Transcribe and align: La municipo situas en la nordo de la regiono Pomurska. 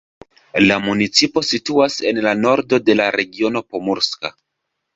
La 0.61 0.77
municipo 0.85 1.43
situas 1.49 1.99
en 2.13 2.21
la 2.29 2.33
nordo 2.41 2.81
de 2.89 2.99
la 2.99 3.09
regiono 3.19 3.65
Pomurska. 3.71 4.37